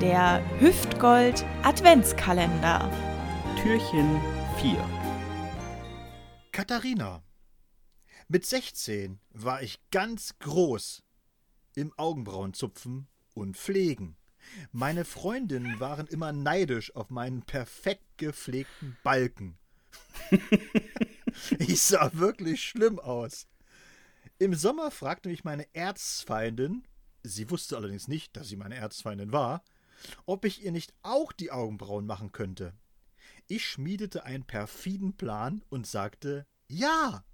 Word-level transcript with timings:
Der 0.00 0.44
Hüftgold 0.60 1.44
Adventskalender. 1.64 2.88
Türchen 3.60 4.20
4. 4.60 4.76
Katharina. 6.52 7.24
Mit 8.28 8.46
16 8.46 9.18
war 9.30 9.60
ich 9.60 9.80
ganz 9.90 10.38
groß 10.38 11.02
im 11.74 11.92
Augenbrauenzupfen 11.96 13.08
und 13.34 13.56
Pflegen. 13.56 14.16
Meine 14.70 15.04
Freundinnen 15.04 15.80
waren 15.80 16.06
immer 16.06 16.30
neidisch 16.30 16.94
auf 16.94 17.10
meinen 17.10 17.42
perfekt 17.42 18.06
gepflegten 18.18 18.96
Balken. 19.02 19.58
ich 21.58 21.82
sah 21.82 22.12
wirklich 22.14 22.62
schlimm 22.62 23.00
aus. 23.00 23.48
Im 24.38 24.54
Sommer 24.54 24.92
fragte 24.92 25.28
mich 25.28 25.42
meine 25.42 25.66
Erzfeindin, 25.74 26.86
sie 27.24 27.50
wusste 27.50 27.76
allerdings 27.76 28.06
nicht, 28.06 28.36
dass 28.36 28.46
sie 28.46 28.56
meine 28.56 28.76
Erzfeindin 28.76 29.32
war, 29.32 29.64
ob 30.26 30.44
ich 30.44 30.64
ihr 30.64 30.72
nicht 30.72 30.94
auch 31.02 31.32
die 31.32 31.50
Augenbrauen 31.50 32.06
machen 32.06 32.32
könnte. 32.32 32.74
Ich 33.46 33.66
schmiedete 33.66 34.24
einen 34.24 34.44
perfiden 34.44 35.16
Plan 35.16 35.62
und 35.68 35.86
sagte 35.86 36.46
Ja. 36.68 37.24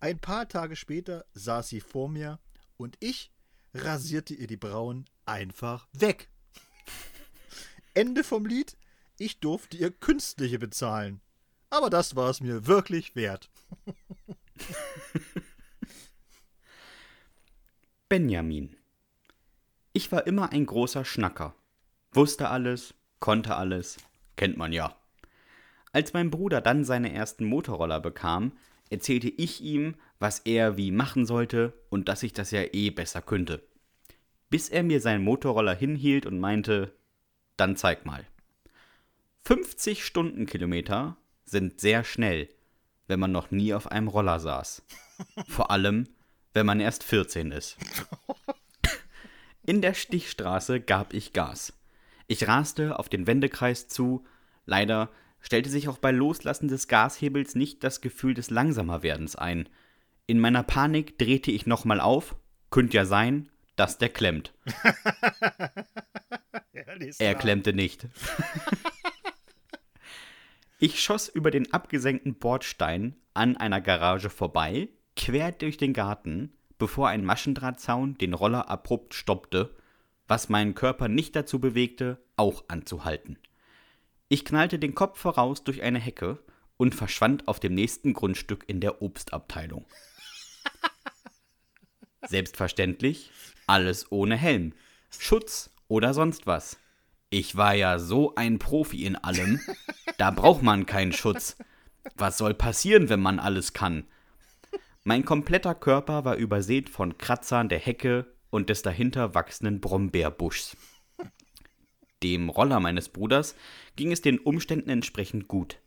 Ein 0.00 0.18
paar 0.18 0.48
Tage 0.48 0.76
später 0.76 1.24
saß 1.34 1.68
sie 1.68 1.80
vor 1.80 2.08
mir 2.08 2.40
und 2.76 2.96
ich 3.00 3.32
rasierte 3.74 4.34
ihr 4.34 4.46
die 4.46 4.56
Brauen 4.56 5.08
einfach 5.26 5.88
weg. 5.92 6.28
Ende 7.94 8.24
vom 8.24 8.46
Lied, 8.46 8.76
ich 9.18 9.40
durfte 9.40 9.76
ihr 9.76 9.90
künstliche 9.90 10.58
bezahlen. 10.58 11.20
Aber 11.70 11.88
das 11.88 12.16
war 12.16 12.28
es 12.30 12.40
mir 12.40 12.66
wirklich 12.66 13.14
wert. 13.14 13.50
Benjamin. 18.08 18.76
Ich 19.94 20.12
war 20.12 20.26
immer 20.26 20.52
ein 20.52 20.66
großer 20.66 21.04
Schnacker. 21.04 21.54
Wusste 22.12 22.50
alles, 22.50 22.94
konnte 23.20 23.56
alles, 23.56 23.96
kennt 24.36 24.56
man 24.56 24.72
ja. 24.72 24.96
Als 25.92 26.12
mein 26.12 26.30
Bruder 26.30 26.60
dann 26.60 26.84
seine 26.84 27.12
ersten 27.12 27.44
Motorroller 27.44 28.00
bekam, 28.00 28.52
erzählte 28.90 29.28
ich 29.28 29.62
ihm, 29.62 29.94
was 30.18 30.40
er 30.40 30.76
wie 30.76 30.90
machen 30.90 31.24
sollte 31.24 31.72
und 31.88 32.08
dass 32.08 32.22
ich 32.22 32.32
das 32.34 32.50
ja 32.50 32.62
eh 32.72 32.90
besser 32.90 33.22
könnte. 33.22 33.62
Bis 34.50 34.68
er 34.68 34.82
mir 34.82 35.00
seinen 35.00 35.24
Motorroller 35.24 35.74
hinhielt 35.74 36.26
und 36.26 36.38
meinte, 36.38 36.92
dann 37.56 37.76
zeig 37.76 38.04
mal. 38.04 38.26
50 39.44 40.04
Stundenkilometer 40.04 41.16
sind 41.44 41.80
sehr 41.80 42.04
schnell, 42.04 42.48
wenn 43.06 43.18
man 43.18 43.32
noch 43.32 43.50
nie 43.50 43.72
auf 43.74 43.90
einem 43.90 44.08
Roller 44.08 44.38
saß. 44.38 44.82
Vor 45.48 45.70
allem, 45.70 46.08
wenn 46.52 46.66
man 46.66 46.80
erst 46.80 47.02
14 47.04 47.50
ist. 47.52 47.78
In 49.64 49.80
der 49.80 49.94
Stichstraße 49.94 50.80
gab 50.80 51.14
ich 51.14 51.32
Gas. 51.32 51.72
Ich 52.32 52.48
raste 52.48 52.98
auf 52.98 53.10
den 53.10 53.26
Wendekreis 53.26 53.88
zu. 53.88 54.24
Leider 54.64 55.10
stellte 55.42 55.68
sich 55.68 55.88
auch 55.88 55.98
bei 55.98 56.12
Loslassen 56.12 56.66
des 56.66 56.88
Gashebels 56.88 57.56
nicht 57.56 57.84
das 57.84 58.00
Gefühl 58.00 58.32
des 58.32 58.48
Langsamerwerdens 58.48 59.36
ein. 59.36 59.68
In 60.26 60.40
meiner 60.40 60.62
Panik 60.62 61.18
drehte 61.18 61.50
ich 61.50 61.66
nochmal 61.66 62.00
auf. 62.00 62.34
Könnte 62.70 62.96
ja 62.96 63.04
sein, 63.04 63.50
dass 63.76 63.98
der 63.98 64.08
klemmt. 64.08 64.54
er 67.18 67.34
klemmte 67.34 67.74
nicht. 67.74 68.06
ich 70.78 71.02
schoss 71.02 71.28
über 71.28 71.50
den 71.50 71.70
abgesenkten 71.74 72.36
Bordstein 72.36 73.14
an 73.34 73.58
einer 73.58 73.82
Garage 73.82 74.30
vorbei, 74.30 74.88
quer 75.16 75.52
durch 75.52 75.76
den 75.76 75.92
Garten, 75.92 76.54
bevor 76.78 77.10
ein 77.10 77.26
Maschendrahtzaun 77.26 78.16
den 78.16 78.32
Roller 78.32 78.70
abrupt 78.70 79.12
stoppte, 79.12 79.76
was 80.32 80.48
meinen 80.48 80.74
Körper 80.74 81.08
nicht 81.08 81.36
dazu 81.36 81.58
bewegte, 81.60 82.16
auch 82.36 82.64
anzuhalten. 82.68 83.36
Ich 84.30 84.46
knallte 84.46 84.78
den 84.78 84.94
Kopf 84.94 85.18
voraus 85.18 85.62
durch 85.62 85.82
eine 85.82 85.98
Hecke 85.98 86.38
und 86.78 86.94
verschwand 86.94 87.48
auf 87.48 87.60
dem 87.60 87.74
nächsten 87.74 88.14
Grundstück 88.14 88.64
in 88.66 88.80
der 88.80 89.02
Obstabteilung. 89.02 89.84
Selbstverständlich 92.26 93.30
alles 93.66 94.10
ohne 94.10 94.38
Helm, 94.38 94.72
Schutz 95.10 95.68
oder 95.86 96.14
sonst 96.14 96.46
was. 96.46 96.78
Ich 97.28 97.56
war 97.56 97.74
ja 97.74 97.98
so 97.98 98.34
ein 98.34 98.58
Profi 98.58 99.04
in 99.04 99.16
allem, 99.16 99.60
da 100.16 100.30
braucht 100.30 100.62
man 100.62 100.86
keinen 100.86 101.12
Schutz. 101.12 101.58
Was 102.14 102.38
soll 102.38 102.54
passieren, 102.54 103.10
wenn 103.10 103.20
man 103.20 103.38
alles 103.38 103.74
kann? 103.74 104.06
Mein 105.04 105.26
kompletter 105.26 105.74
Körper 105.74 106.24
war 106.24 106.36
übersät 106.36 106.88
von 106.88 107.18
Kratzern 107.18 107.68
der 107.68 107.80
Hecke 107.80 108.31
und 108.52 108.68
des 108.68 108.82
dahinter 108.82 109.34
wachsenden 109.34 109.80
Brombeerbuschs. 109.80 110.76
Dem 112.22 112.50
Roller 112.50 112.80
meines 112.80 113.08
Bruders 113.08 113.56
ging 113.96 114.12
es 114.12 114.20
den 114.20 114.38
Umständen 114.38 114.90
entsprechend 114.90 115.48
gut. 115.48 115.80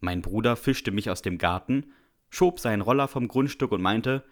Mein 0.00 0.20
Bruder 0.20 0.56
fischte 0.56 0.90
mich 0.90 1.08
aus 1.08 1.22
dem 1.22 1.38
Garten, 1.38 1.92
schob 2.28 2.58
seinen 2.58 2.80
Roller 2.82 3.06
vom 3.06 3.28
Grundstück 3.28 3.70
und 3.70 3.80
meinte, 3.80 4.24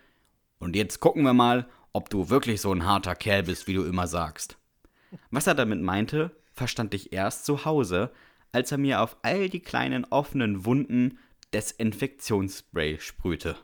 und 0.59 0.75
jetzt 0.75 0.99
gucken 0.99 1.23
wir 1.23 1.35
mal, 1.35 1.69
ob 1.93 2.11
du 2.11 2.29
wirklich 2.31 2.61
so 2.61 2.73
ein 2.73 2.85
harter 2.85 3.15
Kerl 3.15 3.45
bist, 3.45 3.69
wie 3.69 3.75
du 3.75 3.85
immer 3.85 4.09
sagst. 4.09 4.59
Was 5.31 5.47
er 5.47 5.55
damit 5.55 5.81
meinte, 5.81 6.33
verstand 6.53 6.95
ich 6.95 7.13
erst 7.13 7.47
zu 7.47 7.65
Hause, 7.65 8.11
als 8.51 8.73
er 8.73 8.79
mir 8.79 9.03
auf 9.03 9.17
all 9.23 9.49
die 9.49 9.61
kleinen 9.61 10.05
offenen 10.05 10.65
Wunden 10.65 11.19
Desinfektionsspray 11.55 12.99
sprühte. 12.99 13.57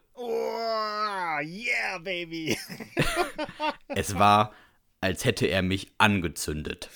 Yeah, 1.43 1.99
baby. 1.99 2.59
es 3.89 4.19
war, 4.19 4.53
als 5.01 5.25
hätte 5.25 5.47
er 5.47 5.63
mich 5.63 5.93
angezündet. 5.99 6.91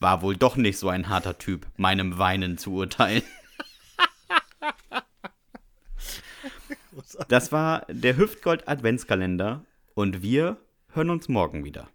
War 0.00 0.22
wohl 0.22 0.36
doch 0.36 0.56
nicht 0.56 0.78
so 0.78 0.88
ein 0.88 1.08
harter 1.08 1.38
Typ, 1.38 1.66
meinem 1.76 2.18
Weinen 2.18 2.58
zu 2.58 2.72
urteilen. 2.72 3.22
Das 7.28 7.52
war 7.52 7.86
der 7.88 8.16
Hüftgold 8.16 8.68
Adventskalender 8.68 9.64
und 9.94 10.22
wir 10.22 10.58
hören 10.92 11.10
uns 11.10 11.28
morgen 11.28 11.64
wieder. 11.64 11.88